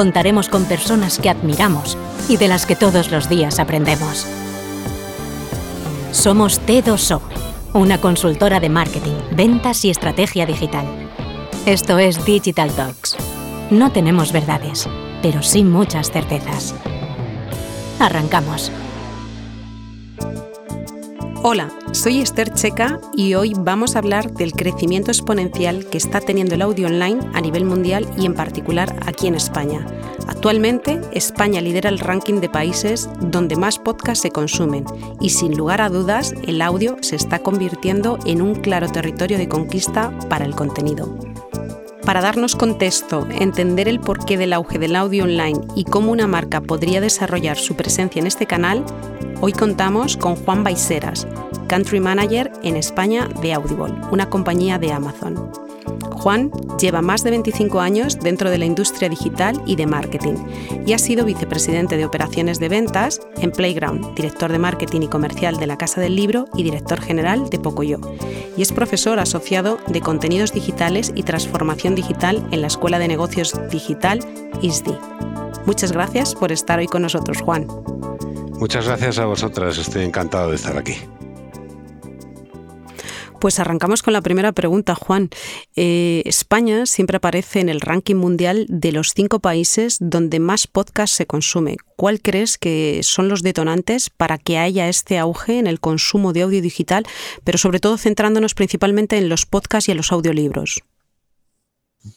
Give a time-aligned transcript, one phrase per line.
[0.00, 4.26] contaremos con personas que admiramos y de las que todos los días aprendemos.
[6.10, 7.20] Somos T2O,
[7.74, 10.86] una consultora de marketing, ventas y estrategia digital.
[11.66, 13.14] Esto es Digital Talks.
[13.70, 14.88] No tenemos verdades,
[15.20, 16.74] pero sí muchas certezas.
[17.98, 18.72] Arrancamos.
[21.42, 26.54] Hola, soy Esther Checa y hoy vamos a hablar del crecimiento exponencial que está teniendo
[26.54, 29.86] el audio online a nivel mundial y en particular aquí en España.
[30.26, 34.84] Actualmente, España lidera el ranking de países donde más podcasts se consumen
[35.18, 39.48] y sin lugar a dudas el audio se está convirtiendo en un claro territorio de
[39.48, 41.08] conquista para el contenido.
[42.04, 46.60] Para darnos contexto, entender el porqué del auge del audio online y cómo una marca
[46.60, 48.84] podría desarrollar su presencia en este canal,
[49.42, 51.26] Hoy contamos con Juan Baiseras,
[51.66, 55.50] Country Manager en España de Audible, una compañía de Amazon.
[56.12, 60.34] Juan lleva más de 25 años dentro de la industria digital y de marketing
[60.84, 65.56] y ha sido vicepresidente de operaciones de ventas en Playground, director de marketing y comercial
[65.56, 67.98] de la Casa del Libro y director general de Pocoyo.
[68.58, 73.58] Y es profesor asociado de contenidos digitales y transformación digital en la Escuela de Negocios
[73.70, 74.20] Digital
[74.60, 74.98] ISDI.
[75.64, 77.66] Muchas gracias por estar hoy con nosotros, Juan.
[78.60, 80.92] Muchas gracias a vosotras, estoy encantado de estar aquí.
[83.40, 85.30] Pues arrancamos con la primera pregunta, Juan.
[85.76, 91.14] Eh, España siempre aparece en el ranking mundial de los cinco países donde más podcast
[91.14, 91.78] se consume.
[91.96, 96.42] ¿Cuál crees que son los detonantes para que haya este auge en el consumo de
[96.42, 97.06] audio digital,
[97.44, 100.82] pero sobre todo centrándonos principalmente en los podcasts y en los audiolibros?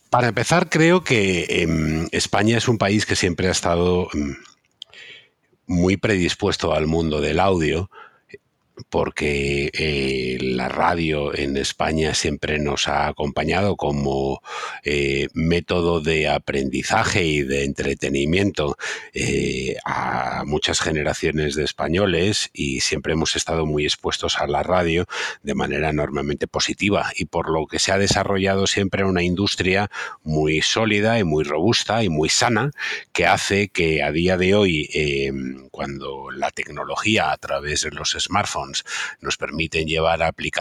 [0.10, 4.10] Para empezar, creo que em, España es un país que siempre ha estado...
[4.14, 4.36] Em,
[5.74, 7.90] muy predispuesto al mundo del audio
[8.90, 14.41] porque eh, la radio en España siempre nos ha acompañado como
[14.85, 18.78] eh, método de aprendizaje y de entretenimiento
[19.13, 25.06] eh, a muchas generaciones de españoles y siempre hemos estado muy expuestos a la radio
[25.41, 29.91] de manera enormemente positiva y por lo que se ha desarrollado siempre una industria
[30.24, 32.72] muy sólida y muy robusta y muy sana
[33.12, 34.90] que hace que a día de hoy
[35.72, 38.85] cuando la tecnología a través de los smartphones
[39.19, 40.53] nos permiten llevar aplicaciones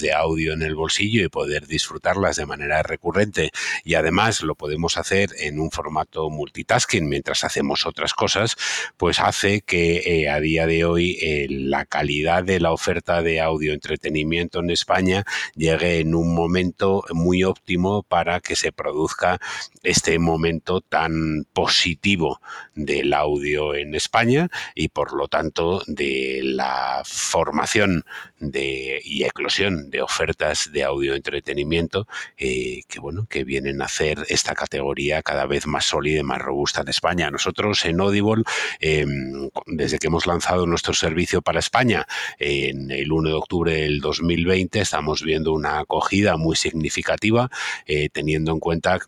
[0.00, 3.50] de audio en el bolsillo y poder disfrutarlas de manera recurrente.
[3.84, 8.56] Y además lo podemos hacer en un formato multitasking mientras hacemos otras cosas,
[8.96, 13.40] pues hace que eh, a día de hoy eh, la calidad de la oferta de
[13.40, 19.38] audio entretenimiento en España llegue en un momento muy óptimo para que se produzca
[19.82, 22.40] este momento tan positivo
[22.74, 28.04] del audio en España y por lo tanto de la forma formación
[28.50, 32.06] de, y eclosión de ofertas de audio entretenimiento
[32.36, 36.40] eh, que bueno que vienen a hacer esta categoría cada vez más sólida y más
[36.40, 37.30] robusta en España.
[37.30, 38.44] Nosotros en Audible,
[38.80, 42.06] em, desde que hemos lanzado nuestro servicio para España
[42.38, 47.50] en el 1 de octubre del 2020, estamos viendo una acogida muy significativa,
[47.86, 49.00] eh, teniendo en cuenta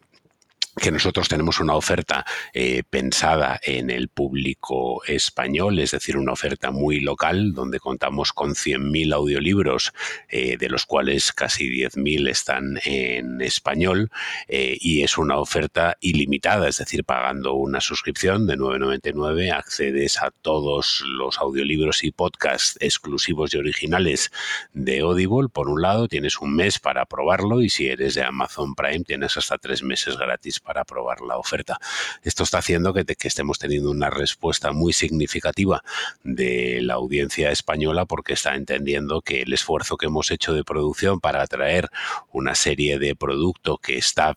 [0.81, 6.71] que nosotros tenemos una oferta eh, pensada en el público español, es decir, una oferta
[6.71, 9.95] muy local, donde contamos con 100.000 audiolibros,
[10.29, 14.11] eh, de los cuales casi 10.000 están en español,
[14.49, 20.31] eh, y es una oferta ilimitada, es decir, pagando una suscripción de 9,99 accedes a
[20.31, 24.31] todos los audiolibros y podcasts exclusivos y originales
[24.75, 25.49] de Audible.
[25.49, 29.37] Por un lado, tienes un mes para probarlo y si eres de Amazon Prime tienes
[29.37, 31.79] hasta tres meses gratis para probar la oferta.
[32.23, 35.83] Esto está haciendo que, que estemos teniendo una respuesta muy significativa
[36.25, 41.21] de la audiencia española porque está entendiendo que el esfuerzo que hemos hecho de producción
[41.21, 41.89] para atraer
[42.33, 44.37] una serie de producto que está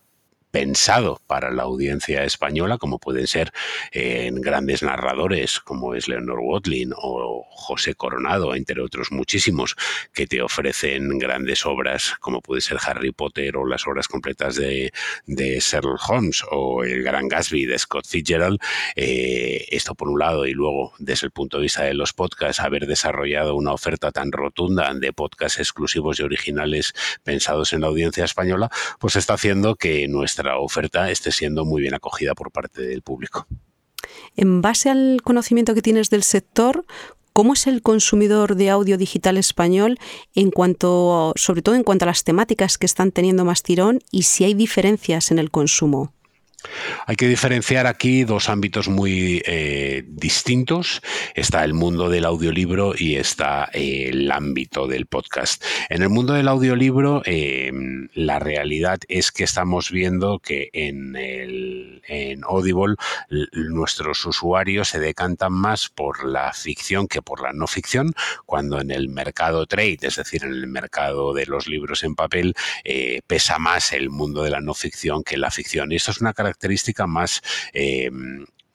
[0.52, 3.52] pensado para la audiencia española, como pueden ser
[3.92, 9.76] eh, grandes narradores como es Leonor Watling o José Coronado, entre otros muchísimos,
[10.14, 14.92] que te ofrecen grandes obras como puede ser Harry Potter o las obras completas de,
[15.26, 18.60] de Sherlock Holmes o El Gran Gatsby de Scott Fitzgerald.
[18.96, 22.62] Eh, esto por un lado y luego desde el punto de vista de los podcasts,
[22.62, 26.94] haber desarrollado una oferta tan rotunda de podcasts exclusivos y originales
[27.24, 28.70] pensados en la audiencia española,
[29.00, 33.48] pues está haciendo que nuestra oferta esté siendo muy bien acogida por parte del público.
[34.36, 36.86] En base al conocimiento que tienes del sector,
[37.32, 39.98] ¿Cómo es el consumidor de audio digital español
[40.36, 44.24] en cuanto, sobre todo en cuanto a las temáticas que están teniendo más tirón y
[44.24, 46.14] si hay diferencias en el consumo?
[47.06, 51.02] Hay que diferenciar aquí dos ámbitos muy eh, distintos.
[51.34, 55.64] Está el mundo del audiolibro y está eh, el ámbito del podcast.
[55.90, 57.72] En el mundo del audiolibro, eh,
[58.14, 62.02] la realidad es que estamos viendo que en, el,
[62.44, 62.96] Audible
[63.52, 68.14] nuestros usuarios se decantan más por la ficción que por la no ficción,
[68.48, 72.56] cuando en el mercado trade, es decir, en el mercado de los libros en papel,
[73.28, 75.92] pesa más el mundo de la no ficción que la ficción.
[75.92, 77.42] Esto es una característica más
[77.74, 78.10] eh,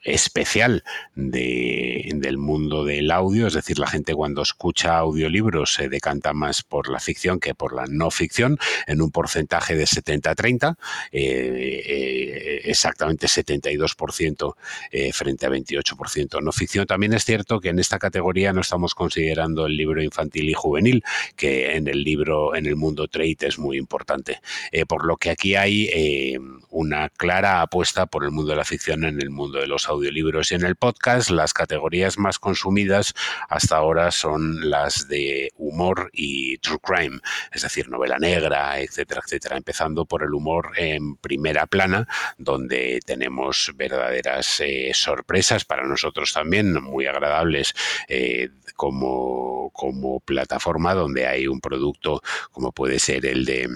[0.05, 0.85] especial
[1.15, 6.63] de, del mundo del audio, es decir, la gente cuando escucha audiolibros se decanta más
[6.63, 10.77] por la ficción que por la no ficción, en un porcentaje de 70-30,
[11.11, 14.55] eh, eh, exactamente 72%
[14.91, 16.87] eh, frente a 28% no ficción.
[16.87, 21.03] También es cierto que en esta categoría no estamos considerando el libro infantil y juvenil,
[21.37, 24.41] que en el libro, en el mundo trade es muy importante.
[24.87, 26.37] por lo que aquí hay
[26.71, 29.94] una clara apuesta por el mundo de la ficción en el mundo de los audiolibros
[30.03, 33.15] y en el podcast las categorías más consumidas
[33.49, 37.21] hasta ahora son las de humor y true crime,
[37.53, 42.09] es decir, novela negra, etcétera, etcétera, empezando por el humor en primera plana,
[42.39, 47.75] donde tenemos verdaderas eh, sorpresas para nosotros también, muy agradables
[48.09, 53.69] eh, como, como plataforma, donde hay un producto como puede ser el de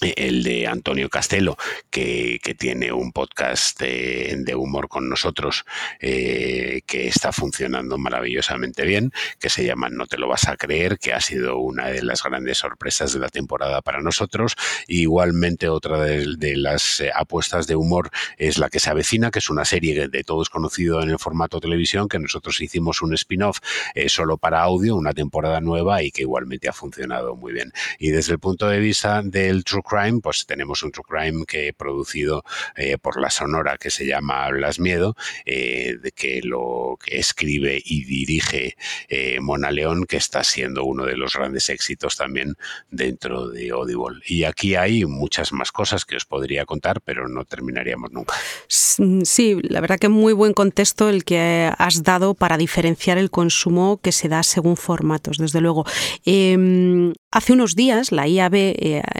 [0.00, 1.56] el de Antonio Castelo,
[1.90, 5.64] que, tiene un podcast de, humor con nosotros
[6.00, 10.98] eh, que está funcionando maravillosamente bien, que se llama No te lo vas a creer,
[10.98, 14.56] que ha sido una de las grandes sorpresas de la temporada para nosotros.
[14.88, 19.48] igualmente otra de, las eh, apuestas de humor es La que se avecina, que es
[19.48, 23.58] una serie de todos conocido en el formato televisión, que nosotros hicimos un spin-off
[23.94, 27.72] eh, solo para audio, una temporada nueva y que igualmente ha funcionado muy bien.
[27.98, 31.72] Y desde el punto de vista del True crime, pues tenemos un true crime que
[31.72, 32.44] producido
[32.76, 37.80] eh, por la Sonora que se llama Hablas Miedo, eh, de que lo que escribe
[37.84, 38.76] y dirige
[39.08, 42.54] eh, Mona León, que está siendo uno de los grandes éxitos también
[42.90, 44.20] dentro de Audible.
[44.26, 48.34] Y aquí hay muchas más cosas que os podría contar, pero no terminaríamos nunca.
[48.68, 54.00] Sí, la verdad que muy buen contexto el que has dado para diferenciar el consumo
[54.02, 55.84] que se da según formatos, desde luego.
[56.24, 58.54] Em, hace unos días la IAB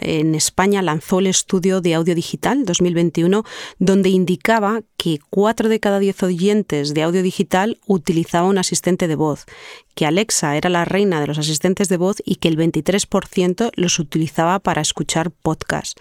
[0.01, 3.43] en España lanzó el estudio de audio digital 2021,
[3.79, 9.15] donde indicaba que 4 de cada 10 oyentes de audio digital utilizaban un asistente de
[9.15, 9.45] voz,
[9.95, 13.99] que Alexa era la reina de los asistentes de voz y que el 23% los
[13.99, 15.95] utilizaba para escuchar podcasts.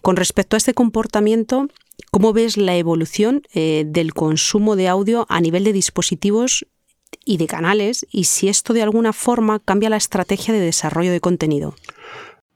[0.00, 1.68] Con respecto a este comportamiento,
[2.10, 6.66] ¿cómo ves la evolución eh, del consumo de audio a nivel de dispositivos
[7.28, 11.20] y de canales y si esto de alguna forma cambia la estrategia de desarrollo de
[11.20, 11.74] contenido?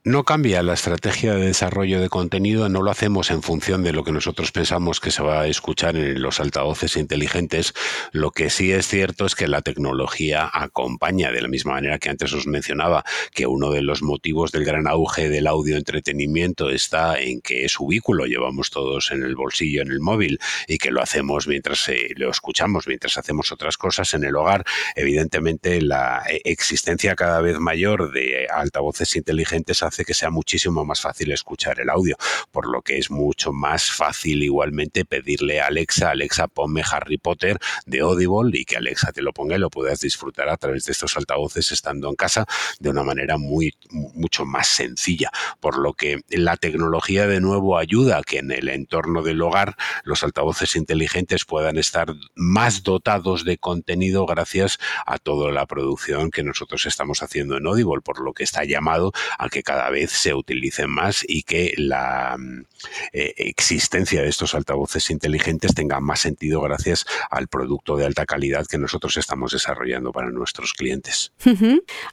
[0.04, 4.02] No cambia la estrategia de desarrollo de contenido, no lo hacemos en función de lo
[4.02, 7.72] que nosotros pensamos que se va a escuchar en los altavoces inteligentes.
[8.10, 12.10] Lo que sí es cierto es que la tecnología acompaña, de la misma manera que
[12.10, 17.20] antes os mencionaba, que uno de los motivos del gran auge del audio entretenimiento está
[17.20, 21.00] en que es ubículo, llevamos todos en el bolsillo, en el móvil, y que lo
[21.00, 24.64] hacemos mientras eh, lo escuchamos, mientras hacemos otras cosas en el hogar.
[24.96, 31.32] Evidentemente, la eh, existencia cada vez mayor de altavoces inteligentes que sea muchísimo más fácil
[31.32, 32.16] escuchar el audio,
[32.50, 37.58] por lo que es mucho más fácil igualmente pedirle a Alexa, Alexa ponme Harry Potter
[37.86, 40.92] de Audible y que Alexa te lo ponga y lo puedas disfrutar a través de
[40.92, 42.46] estos altavoces estando en casa
[42.80, 45.30] de una manera muy mucho más sencilla,
[45.60, 49.76] por lo que la tecnología de nuevo ayuda a que en el entorno del hogar
[50.04, 56.42] los altavoces inteligentes puedan estar más dotados de contenido gracias a toda la producción que
[56.42, 60.34] nosotros estamos haciendo en Audible, por lo que está llamado a que cada vez se
[60.34, 62.64] utilicen más y que la mm,
[63.12, 68.66] eh, existencia de estos altavoces inteligentes tenga más sentido gracias al producto de alta calidad
[68.66, 71.32] que nosotros estamos desarrollando para nuestros clientes.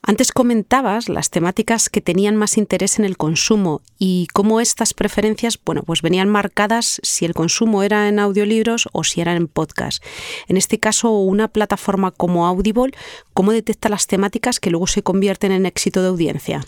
[0.01, 5.59] Antes comentabas las temáticas que tenían más interés en el consumo y cómo estas preferencias,
[5.63, 10.03] bueno, pues venían marcadas si el consumo era en audiolibros o si era en podcast.
[10.47, 12.93] En este caso, una plataforma como Audible,
[13.33, 16.61] ¿cómo detecta las temáticas que luego se convierten en éxito de audiencia?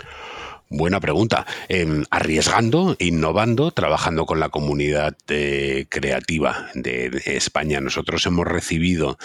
[0.73, 1.45] Buena pregunta.
[1.67, 7.81] Em, arriesgando, innovando, trabajando con la comunidad eh, creativa de, España.
[7.81, 9.17] Nosotros hemos recibido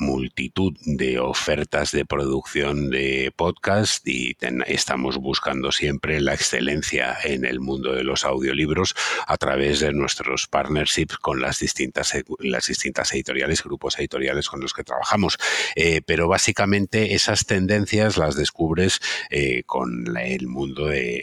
[0.00, 4.34] multitud de ofertas de producción de podcast y
[4.66, 8.94] estamos buscando siempre la excelencia en el mundo de los audiolibros
[9.26, 14.72] a través de nuestros partnerships con las distintas, las distintas editoriales, grupos editoriales con los
[14.72, 15.36] que trabajamos.
[15.76, 21.22] Eh, pero básicamente esas tendencias las descubres eh, con el mundo de,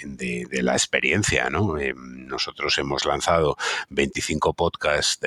[0.51, 1.49] la experiencia.
[1.49, 1.77] ¿no?
[1.79, 3.57] Eh, nosotros hemos lanzado
[3.89, 5.25] 25 podcasts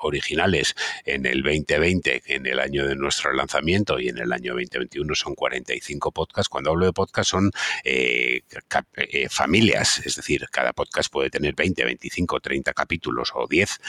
[0.00, 5.14] originales en el 2020, en el año de nuestro lanzamiento, y en el año 2021
[5.14, 6.48] son 45 podcasts.
[6.48, 7.50] Cuando hablo de podcasts son
[7.84, 8.42] eh,
[8.96, 13.80] eh, familias, es decir, cada podcast puede tener 20, 25, 30 capítulos o 10,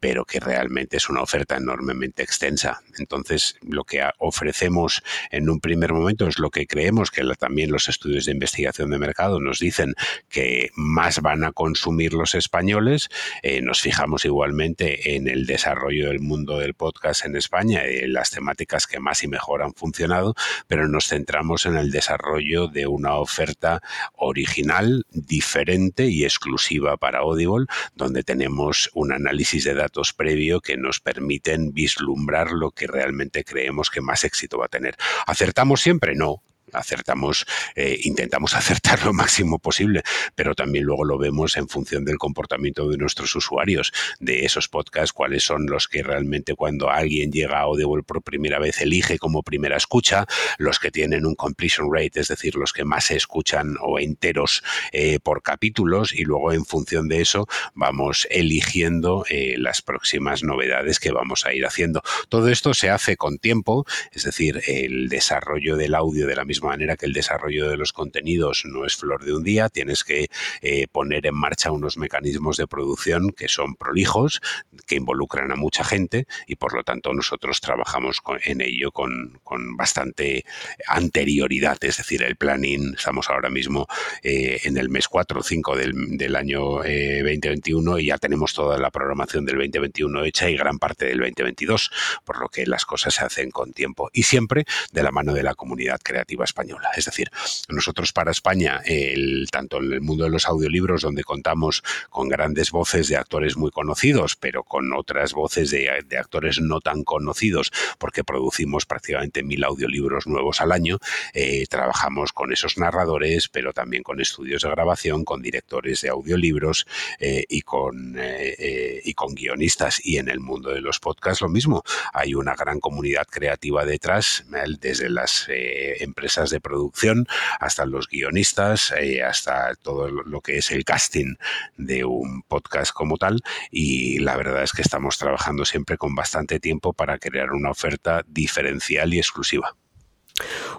[0.00, 2.82] pero que realmente es una oferta enormemente extensa.
[2.98, 7.88] Entonces, lo que ofrecemos en un primer momento es lo que creemos que también los
[8.08, 9.94] estudios de investigación de mercado nos dicen
[10.30, 13.10] que más van a consumir los españoles.
[13.42, 18.30] Eh, nos fijamos igualmente en el desarrollo del mundo del podcast en España, en las
[18.30, 20.34] temáticas que más y mejor han funcionado,
[20.66, 23.82] pero nos centramos en el desarrollo de una oferta
[24.14, 31.00] original, diferente y exclusiva para Audible, donde tenemos un análisis de datos previo que nos
[31.00, 34.96] permiten vislumbrar lo que realmente creemos que más éxito va a tener.
[35.26, 36.14] ¿Acertamos siempre?
[36.14, 40.02] No, acertamos, eh, intentamos acertar lo máximo posible,
[40.34, 45.12] pero también luego lo vemos en función del comportamiento de nuestros usuarios, de esos podcasts,
[45.12, 49.42] cuáles son los que realmente cuando alguien llega a Audible por primera vez elige como
[49.42, 50.26] primera escucha,
[50.58, 54.62] los que tienen un completion rate, es decir, los que más se escuchan o enteros
[54.92, 61.00] eh, por capítulos y luego en función de eso vamos eligiendo eh, las próximas novedades
[61.00, 62.02] que vamos a ir haciendo.
[62.28, 66.57] Todo esto se hace con tiempo, es decir, el desarrollo del audio de la misma
[66.62, 70.28] manera que el desarrollo de los contenidos no es flor de un día, tienes que
[70.62, 74.40] eh, poner en marcha unos mecanismos de producción que son prolijos,
[74.86, 79.38] que involucran a mucha gente y por lo tanto nosotros trabajamos en ello con,
[79.76, 80.44] bastante
[80.86, 83.86] anterioridad, es decir, el planning, estamos ahora mismo
[84.22, 88.78] eh, en el mes 4 o 5 del, año 2021 eh, y ya tenemos toda
[88.78, 91.90] la programación del 2021 hecha y gran parte del 2022,
[92.24, 95.42] por lo que las cosas se hacen con tiempo y siempre de la mano de
[95.42, 96.90] la comunidad creativa española.
[96.96, 97.30] Es decir,
[97.68, 102.70] nosotros para España, el, tanto en el mundo de los audiolibros, donde contamos con grandes
[102.70, 105.88] voces de actores muy conocidos, pero con otras voces de,
[106.18, 110.98] actores no tan conocidos, porque producimos prácticamente mil audiolibros nuevos al año,
[111.32, 116.86] eh, trabajamos con esos narradores, pero también con estudios de grabación, con directores de audiolibros
[117.20, 120.04] eh, y, con, eh, y con guionistas.
[120.04, 121.82] Y en el mundo de los podcasts lo mismo.
[122.12, 124.44] Hay una gran comunidad creativa detrás,
[124.80, 127.26] desde las empresas de producción,
[127.60, 131.34] hasta los guionistas, eh, hasta todo lo que es el casting
[131.76, 133.40] de un podcast como tal.
[133.70, 138.22] Y la verdad es que estamos trabajando siempre con bastante tiempo para crear una oferta
[138.26, 139.74] diferencial y exclusiva.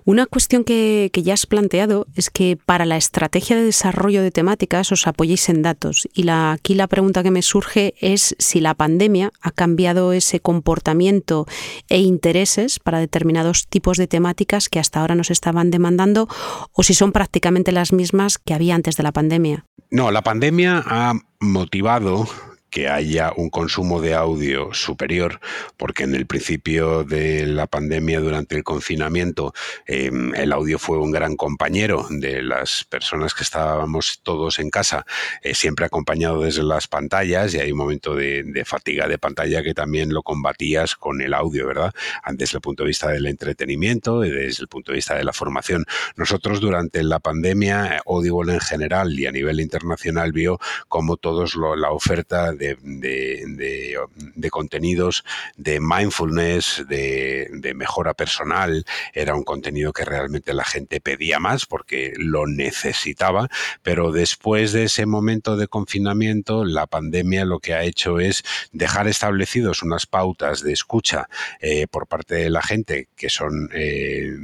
[0.06, 4.92] Una cuestión que, ya has planteado es que para la estrategia de desarrollo de temáticas
[4.92, 6.08] os apoyéis en datos.
[6.14, 11.46] Y aquí la pregunta que me surge es si la pandemia ha cambiado ese comportamiento
[11.90, 16.28] e intereses para determinados tipos de temáticas que hasta ahora nos estaban demandando
[16.74, 19.66] o si son prácticamente las mismas que había antes de la pandemia.
[19.92, 22.28] No, la pandemia ha motivado
[22.70, 25.40] que haya un consumo de audio superior,
[25.78, 29.54] porque en el principio de la pandemia, durante el confinamiento,
[29.86, 35.06] em, el audio fue un gran compañero de las personas que estábamos todos en casa,
[35.42, 39.74] eh, siempre acompañado desde las pantallas, y hay un momento de, fatiga de pantalla que
[39.74, 41.94] también lo combatías con el audio, ¿verdad?
[42.34, 45.34] Desde el punto de vista del entretenimiento y desde el punto de vista de la
[45.34, 45.86] formación.
[46.18, 51.92] Nosotros durante la pandemia, Audible en general y a nivel internacional vio como todos la
[51.92, 55.24] oferta de, contenidos
[55.58, 58.86] de mindfulness, de, mejora personal.
[59.14, 63.50] Era un contenido que realmente la gente pedía más porque lo necesitaba,
[63.82, 69.08] pero después de ese momento de confinamiento, la pandemia lo que ha hecho es dejar
[69.08, 71.30] establecidos unas pautas de escucha
[71.62, 73.70] eh, por parte de la gente que son...
[73.74, 74.36] Eh,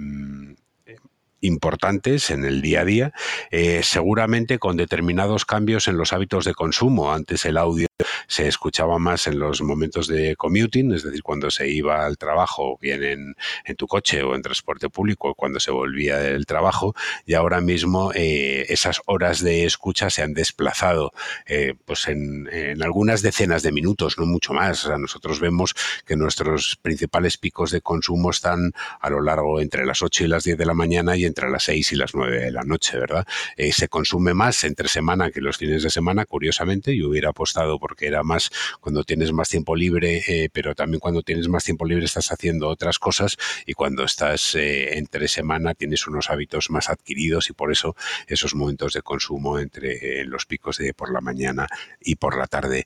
[1.46, 3.14] importantes en el día a día,
[3.52, 7.14] eh, seguramente con determinados cambios en los hábitos de consumo.
[7.14, 7.88] Antes el audio
[8.28, 12.78] se escuchaba más en los momentos de commuting, es decir, cuando se iba al trabajo,
[12.82, 13.36] bien en,
[13.78, 18.66] tu coche o en transporte público, cuando se volvía del trabajo, y ahora mismo eh,
[18.70, 21.14] esas horas de escucha se han desplazado
[21.46, 22.50] eh, pues en,
[22.84, 24.88] algunas decenas de minutos, no mucho más.
[25.00, 25.74] nosotros vemos
[26.06, 30.44] que nuestros principales picos de consumo están a lo largo entre las 8 y las
[30.44, 33.26] 10 de la mañana y entre las 6 y las 9 de la noche, ¿verdad?
[33.58, 36.96] Eh, se consume más entre semana que los fines de semana, curiosamente.
[36.96, 38.50] Yo hubiera apostado porque era más
[38.80, 42.68] cuando tienes más tiempo libre, eh, pero también cuando tienes más tiempo libre estás haciendo
[42.68, 43.38] otras cosas
[43.68, 48.56] y cuando estás eh, entre semana tienes unos hábitos más adquiridos y por eso esos
[48.56, 51.68] momentos de consumo entre los picos de por la mañana
[52.02, 52.86] y por la tarde.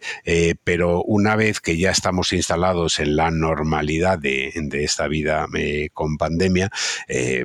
[0.66, 4.52] pero una vez que ya estamos instalados en la normalidad de
[4.84, 5.48] esta vida
[5.94, 6.70] con pandemia,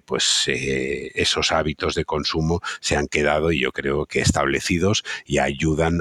[0.04, 6.00] pues esos hábitos de consumo se han quedado y yo creo que establecidos y ayudan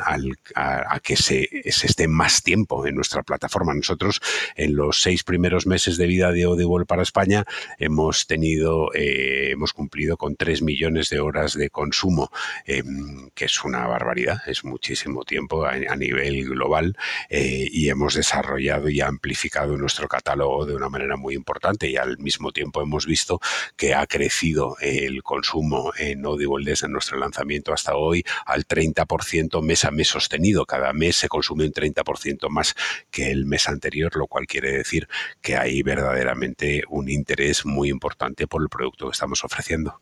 [0.55, 3.73] a, que se, esté más tiempo en nuestra plataforma.
[3.73, 4.21] Nosotros
[4.55, 7.45] en los seis primeros meses de vida de Audible para España
[7.77, 12.31] hemos tenido, eh, hemos cumplido con tres millones de horas de consumo,
[12.65, 16.97] em, que es una barbaridad, es muchísimo tiempo a, nivel global
[17.29, 22.17] eh, y hemos desarrollado y amplificado nuestro catálogo de una manera muy importante y al
[22.17, 23.39] mismo tiempo hemos visto
[23.75, 29.85] que ha crecido el consumo en Audible desde nuestro lanzamiento hasta hoy al 30% mes
[29.85, 30.65] a mes sostenido.
[30.65, 32.75] Cada mes se consume un 30% más
[33.09, 35.07] que el mes anterior, lo cual quiere decir
[35.41, 39.99] que hay verdaderamente un interés muy importante por el producto que estamos ofreciendo.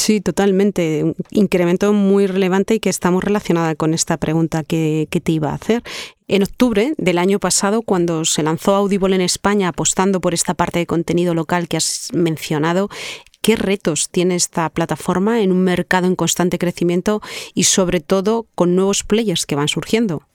[0.00, 1.04] Sí, totalmente.
[1.04, 5.50] Un incremento muy relevante y que está muy relacionada con esta pregunta que, te iba
[5.50, 5.82] a hacer.
[6.26, 10.78] En octubre del año pasado, cuando se lanzó Audible en España apostando por esta parte
[10.78, 12.88] de contenido local que has mencionado,
[13.42, 17.22] ¿Qué retos tiene esta plataforma en un mercado en constante crecimiento
[17.54, 20.29] y sobre todo con nuevos players que van surgiendo?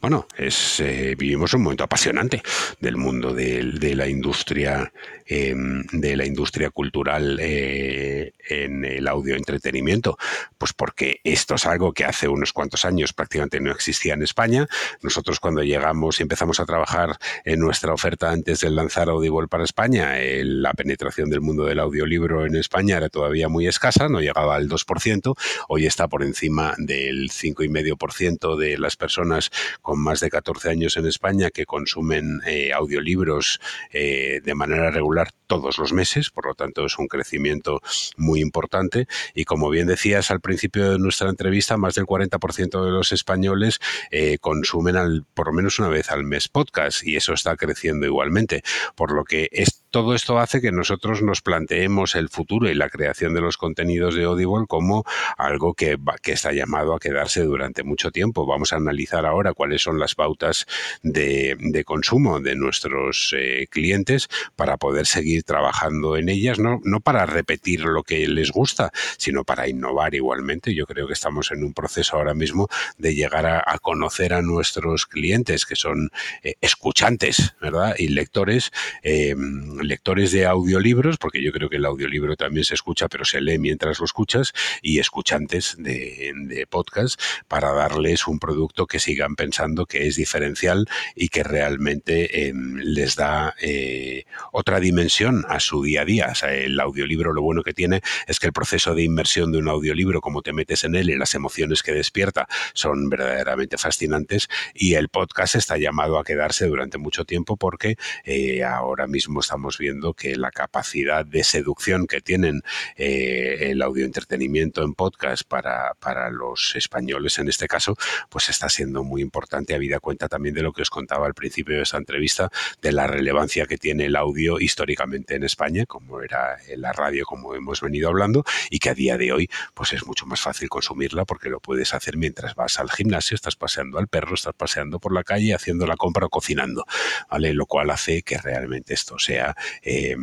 [0.00, 2.42] Bueno, es, eh, vivimos un momento apasionante
[2.80, 4.92] del mundo de, la industria,
[5.26, 10.18] em, de la industria cultural eh, en el audio entretenimiento,
[10.58, 14.68] pues porque esto es algo que hace unos cuantos años prácticamente no existía en España.
[15.02, 19.64] Nosotros cuando llegamos y empezamos a trabajar en nuestra oferta antes de lanzar Audible para
[19.64, 24.56] España, la penetración del mundo del audiolibro en España era todavía muy escasa, no llegaba
[24.56, 25.34] al 2%,
[25.68, 29.50] hoy está por encima del 5,5% de las personas
[29.82, 33.60] con más de 14 años en España que consumen eh, audiolibros
[33.92, 35.15] eh, de manera regular
[35.46, 37.80] todos los meses, por lo tanto es un crecimiento
[38.16, 39.06] muy importante.
[39.34, 43.78] Y como bien decías al principio de nuestra entrevista, más del 40% de los españoles
[44.10, 48.06] eh, consumen al, por lo menos una vez al mes podcast y eso está creciendo
[48.06, 48.62] igualmente,
[48.94, 52.90] por lo que es, todo esto hace que nosotros nos planteemos el futuro y la
[52.90, 55.06] creación de los contenidos de Audible como
[55.38, 58.44] algo que, está llamado a quedarse durante mucho tiempo.
[58.44, 60.66] Vamos a analizar ahora cuáles son las pautas
[61.02, 67.80] de, consumo de nuestros eh, clientes para poder seguir trabajando en ellas, no, para repetir
[67.80, 70.74] lo que les gusta, sino para innovar igualmente.
[70.74, 75.06] Yo creo que estamos en un proceso ahora mismo de llegar a, conocer a nuestros
[75.06, 76.10] clientes, que son
[76.42, 77.94] eh, escuchantes, ¿verdad?
[77.96, 83.08] Y lectores, em, lectores de audiolibros, porque yo creo que el audiolibro también se escucha,
[83.08, 88.86] pero se lee mientras lo escuchas, y escuchantes de, de podcast para darles un producto
[88.86, 95.44] que sigan pensando que es diferencial y que realmente em, les da eh, otra dimensión
[95.48, 96.32] a su día a día.
[96.48, 100.20] el audiolibro lo bueno que tiene es que el proceso de inmersión de un audiolibro,
[100.20, 105.08] como te metes en él y las emociones que despierta son verdaderamente fascinantes y el
[105.08, 110.36] podcast está llamado a quedarse durante mucho tiempo porque eh, ahora mismo estamos viendo que
[110.36, 112.62] la capacidad de seducción que tienen
[112.96, 117.96] eh, el audio entretenimiento en podcast para, para los españoles en este caso,
[118.28, 121.76] pues está siendo muy importante, habida cuenta también de lo que os contaba al principio
[121.76, 122.50] de esta entrevista,
[122.80, 127.54] de la relevancia que tiene el audio históricamente en España, como era la radio, como
[127.54, 131.24] hemos venido hablando, y que a día de hoy pues es mucho más fácil consumirla
[131.24, 135.12] porque lo puedes hacer mientras vas al gimnasio, estás paseando al perro, estás paseando por
[135.12, 136.84] la calle, haciendo la compra o cocinando,
[137.30, 137.54] ¿vale?
[137.54, 140.16] Lo cual hace que realmente esto sea eh,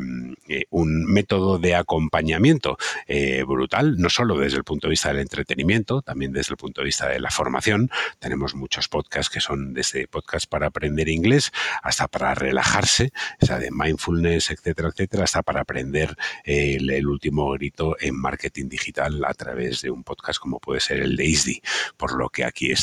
[0.70, 6.02] un método de acompañamiento eh, brutal, no solo desde el punto de vista del entretenimiento,
[6.02, 7.90] también desde el punto de vista de la formación.
[8.20, 13.60] Tenemos muchos podcasts que son desde podcasts para aprender inglés hasta para relajarse, o sea,
[13.60, 19.82] de mindfulness, etcétera, etcétera, hasta para aprender el, último grito en marketing digital a través
[19.82, 21.62] de un podcast como puede ser el de ISDI.
[21.98, 22.74] Por lo que aquí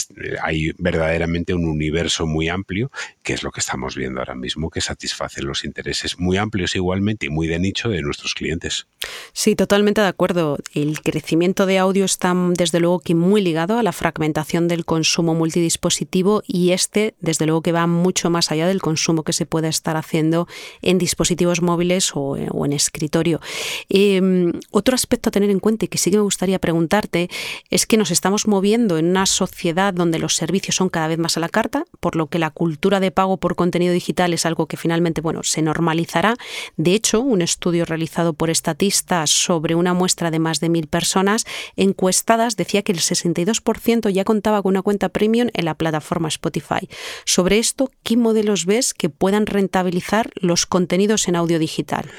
[0.42, 2.90] hay verdaderamente un universo muy amplio,
[3.22, 7.26] que es lo que estamos viendo ahora mismo, que satisface los intereses muy amplios igualmente
[7.26, 8.87] y muy de nicho de nuestros clientes.
[9.33, 10.59] Sí, totalmente de acuerdo.
[10.74, 15.35] El crecimiento de audio está desde luego que muy ligado a la fragmentación del consumo
[15.35, 19.68] multidispositivo y este desde luego que va mucho más allá del consumo que se puede
[19.68, 20.48] estar haciendo
[20.83, 23.40] en dispositivos móviles o, en escritorio.
[23.88, 27.31] Em, otro aspecto a tener en cuenta y que sí que me gustaría preguntarte
[27.70, 31.37] es que nos estamos moviendo en una sociedad donde los servicios son cada vez más
[31.37, 34.66] a la carta, por lo que la cultura de pago por contenido digital es algo
[34.66, 36.30] que finalmente bueno, se normalizará.
[36.77, 41.45] De hecho, un estudio realizado por Statista sobre una muestra de más de mil personas
[41.77, 46.88] encuestadas decía que el 62% ya contaba con una cuenta premium en la plataforma Spotify.
[47.25, 52.11] Sobre esto, ¿qué modelos ves que puedan rentabilizar los contenidos en audio digital?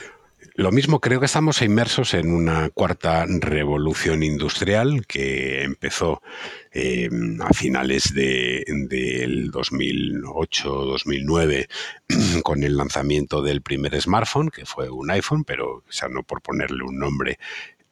[0.56, 6.22] Lo mismo, creo que estamos inmersos en una cuarta revolución industrial que empezó
[6.72, 11.70] em, a finales del 2008-2009
[12.44, 16.84] con el lanzamiento del primer smartphone, que fue un iPhone, pero ya no por ponerle
[16.84, 17.40] un nombre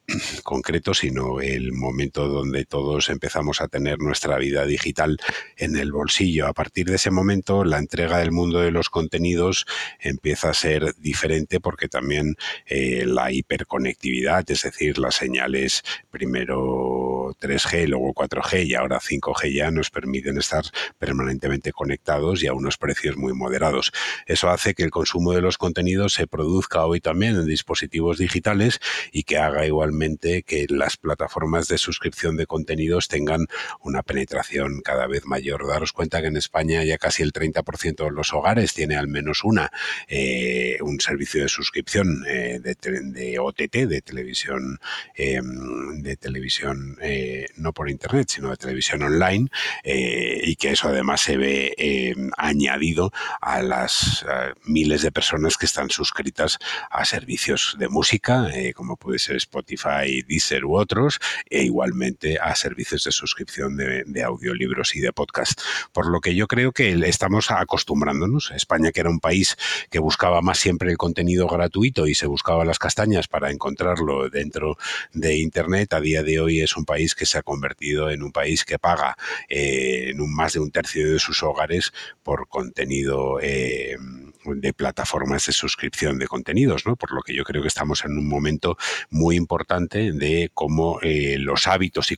[0.43, 5.17] concreto, sino el momento donde todos empezamos a tener nuestra vida digital
[5.57, 6.47] en el bolsillo.
[6.47, 9.65] A partir de ese momento, la entrega del mundo de los contenidos
[9.99, 17.87] empieza a ser diferente porque también eh, la hiperconectividad, es decir, las señales primero 3G,
[17.87, 20.63] luego 4G y ahora 5G ya nos permiten estar
[20.97, 23.91] permanentemente conectados y a unos precios muy moderados.
[24.25, 28.79] Eso hace que el consumo de los contenidos se produzca hoy también en dispositivos digitales
[29.11, 33.47] y que haga igualmente que las plataformas de suscripción de contenidos tengan
[33.81, 35.67] una penetración cada vez mayor.
[35.67, 39.43] Daros cuenta que en España ya casi el 30% de los hogares tiene al menos
[39.43, 39.71] una,
[40.07, 44.79] eh, un servicio de suscripción eh, de, OTT, de televisión,
[45.15, 49.49] em, de televisión eh, no por internet, sino de televisión online,
[49.83, 54.25] y que eso además se ve em, añadido a las
[54.63, 56.57] miles de personas que están suscritas
[56.89, 63.03] a servicios de música, como puede ser Spotify, Deezer u otros, e igualmente a servicios
[63.03, 65.61] de suscripción de, audiolibros y de podcast.
[65.91, 68.51] Por lo que yo creo que estamos acostumbrándonos.
[68.51, 69.57] España, que era un país
[69.89, 74.77] que buscaba más siempre el contenido gratuito y se buscaba las castañas para encontrarlo dentro
[75.13, 78.31] de Internet, a día de hoy es un país que se ha convertido en un
[78.31, 79.17] país que paga
[79.47, 81.91] eh, en un, más de un tercio de sus hogares
[82.23, 83.39] por contenido.
[83.41, 83.97] Eh,
[84.45, 86.95] de plataformas de suscripción de contenidos, ¿no?
[86.95, 88.77] Por lo que yo creo que estamos en un momento
[89.09, 92.17] muy importante de cómo eh, los hábitos y,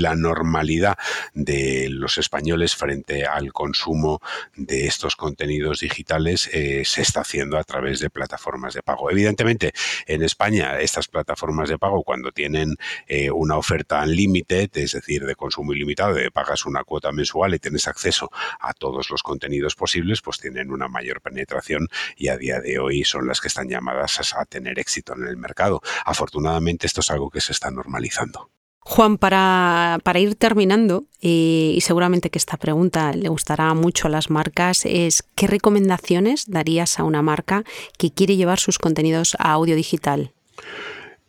[0.00, 0.96] la normalidad
[1.34, 4.20] de los españoles frente al consumo
[4.56, 9.10] de estos contenidos digitales eh, se está haciendo a través de plataformas de pago.
[9.10, 9.72] Evidentemente,
[10.06, 12.76] en España, estas plataformas de pago, cuando tienen
[13.06, 17.58] eh, una oferta unlimited, es decir, de consumo ilimitado, de pagas una cuota mensual y
[17.58, 22.60] tienes acceso a todos los contenidos posibles, pues tienen una mayor penetración y a día
[22.60, 25.80] de hoy son las que están llamadas a, tener éxito en el mercado.
[26.04, 28.50] Afortunadamente esto es algo que se está normalizando.
[28.80, 34.30] Juan, para, ir terminando, eh, y seguramente que esta pregunta le gustará mucho a las
[34.30, 37.62] marcas, es ¿qué recomendaciones darías a una marca
[37.98, 40.32] que quiere llevar sus contenidos a audio digital?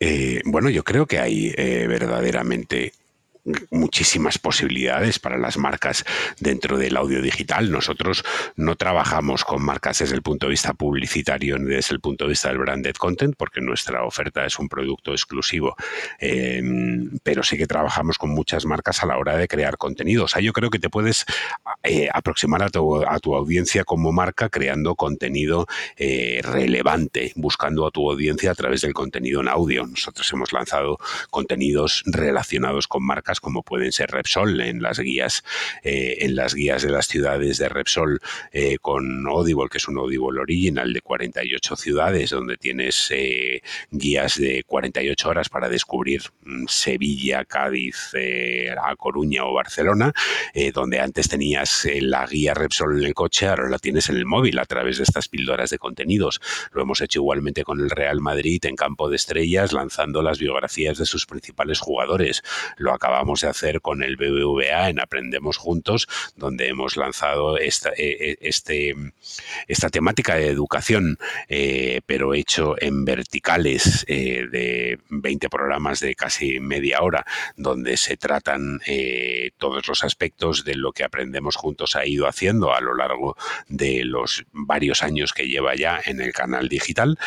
[0.00, 2.92] Eh, bueno, yo creo que hay eh, verdaderamente
[3.70, 6.04] muchísimas posibilidades para las marcas
[6.38, 7.70] dentro del audio digital.
[7.70, 8.24] Nosotros
[8.56, 12.30] no trabajamos con marcas desde el punto de vista publicitario ni desde el punto de
[12.30, 15.74] vista del branded content, porque nuestra oferta es un producto exclusivo,
[16.18, 20.24] em, pero sí que trabajamos con muchas marcas a la hora de crear contenido.
[20.24, 21.24] O sea, yo creo que te puedes
[21.82, 28.50] eh, aproximar a tu, audiencia como marca creando contenido eh, relevante, buscando a tu audiencia
[28.50, 29.86] a través del contenido en audio.
[29.86, 30.98] Nosotros hemos lanzado
[31.30, 35.44] contenidos relacionados con marcas como pueden ser Repsol en las guías,
[35.82, 38.20] eh, en las guías de las ciudades de Repsol
[38.52, 44.38] eh, con Audible, que es un Audible original de 48 ciudades, donde tienes eh, guías
[44.38, 48.12] de 48 horas para descubrir mm, Sevilla, Cádiz,
[48.82, 50.12] A Coruña o Barcelona,
[50.74, 54.58] donde antes tenías la guía Repsol en el coche, ahora la tienes en el móvil
[54.58, 56.40] a través de estas píldoras de contenidos.
[56.72, 60.98] Lo hemos hecho igualmente con el Real Madrid en Campo de Estrellas, lanzando las biografías
[60.98, 62.42] de sus principales jugadores.
[62.76, 67.90] Lo acabamos acabamos de hacer con el BBVA en Aprendemos Juntos, donde hemos lanzado esta,
[67.90, 68.96] eh, eh, este,
[69.68, 77.00] esta temática de educación, eh, pero hecho en verticales de 20 programas de casi media
[77.02, 77.24] hora,
[77.56, 78.80] donde se tratan
[79.58, 83.36] todos los aspectos de lo que Aprendemos Juntos ha ido haciendo a lo largo
[83.68, 87.18] de los varios años que lleva ya en el canal digital,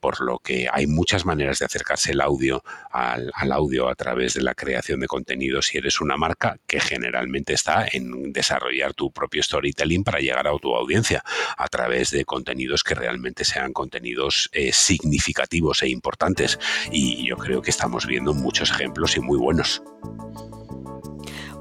[0.00, 4.34] por lo que hay muchas maneras de acercarse el audio al, al audio a través
[4.34, 9.12] de la creación de contenidos si eres una marca que generalmente está en desarrollar tu
[9.12, 11.22] propio storytelling para llegar a tu audiencia
[11.56, 16.58] a través de contenidos que realmente sean contenidos eh, significativos e importantes.
[16.90, 19.82] Y yo creo que estamos viendo muchos ejemplos y muy buenos.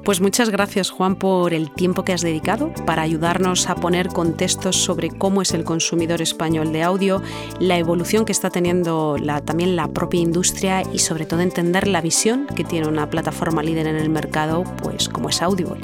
[0.04, 4.76] Pues muchas gracias Juan por el tiempo que has dedicado para ayudarnos a poner contextos
[4.76, 7.22] sobre cómo es el consumidor español de audio,
[7.62, 12.48] la evolución que está teniendo también la propia industria y sobre todo entender la visión
[12.48, 15.80] que tiene una plataforma líder en el mercado, pues como es Audible.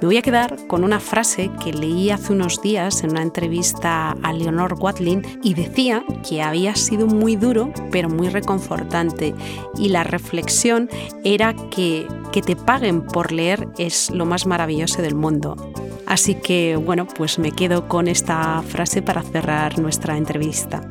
[0.00, 4.16] Me voy a quedar con una frase que leí hace unos días en una entrevista
[4.24, 9.36] a Leonor Watling y decía que había sido muy duro pero muy reconfortante
[9.78, 10.90] y la reflexión
[11.22, 15.56] era que que te paguen por leer es lo más maravilloso del mundo.
[16.06, 20.88] Así que bueno, pues me quedo con esta frase para cerrar nuestra entrevista.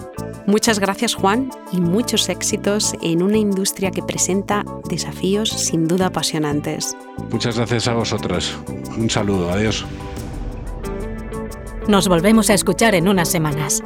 [0.47, 6.97] Muchas gracias Juan y muchos éxitos en una industria que presenta desafíos sin duda apasionantes.
[7.31, 8.57] Muchas gracias a vosotras.
[8.97, 9.85] Un saludo, adiós.
[11.87, 13.83] Nos volvemos a escuchar en unas semanas.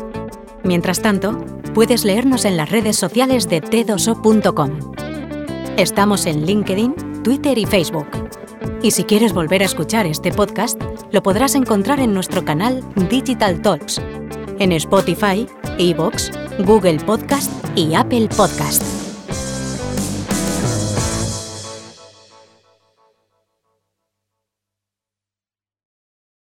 [0.63, 1.37] Mientras tanto,
[1.73, 4.93] puedes leernos en las redes sociales de t2o.com.
[5.77, 8.24] Estamos en LinkedIn, Twitter y Facebook.
[8.85, 10.79] Y si quieres volver a escuchar este podcast,
[11.11, 13.99] lo podrás encontrar en nuestro canal Digital Talks,
[14.59, 15.47] en Spotify,
[15.79, 18.94] Evox, Google Podcast y Apple Podcast.